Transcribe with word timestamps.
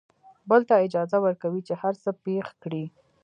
بل 0.49 0.61
ته 0.69 0.75
اجازه 0.87 1.17
ورکوي 1.25 1.61
چې 1.67 1.73
هر 1.81 1.93
څه 2.03 2.09
پېښ 2.25 2.47
کړي. 2.63 2.83